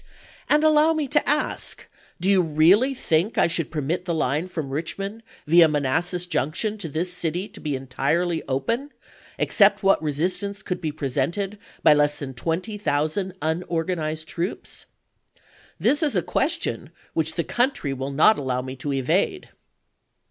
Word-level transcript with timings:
And 0.49 0.63
allow 0.63 0.93
me 0.93 1.07
to 1.09 1.29
ask, 1.29 1.87
do 2.19 2.27
you 2.27 2.41
really 2.41 2.95
think 2.95 3.37
I 3.37 3.45
should 3.45 3.69
permit 3.69 4.05
the 4.05 4.15
line 4.15 4.47
from 4.47 4.71
Richmond 4.71 5.21
via 5.45 5.67
Manassas 5.67 6.25
Junction 6.25 6.79
to 6.79 6.89
this 6.89 7.13
city 7.13 7.47
to 7.49 7.59
be 7.59 7.75
entirely 7.75 8.41
open, 8.47 8.89
except 9.37 9.83
what 9.83 10.01
resistance 10.01 10.63
could 10.63 10.81
be 10.81 10.91
presented 10.91 11.59
by 11.83 11.93
less 11.93 12.17
than 12.17 12.33
twenty 12.33 12.79
thousand 12.79 13.35
unorganized 13.43 14.27
troops? 14.27 14.87
This 15.79 16.01
is 16.01 16.15
a 16.15 16.23
question 16.23 16.89
which 17.13 17.35
the 17.35 17.43
country 17.43 17.93
will 17.93 18.09
not 18.09 18.39
allow 18.39 18.63
me 18.63 18.75
to 18.77 18.91
evade. 18.91 19.49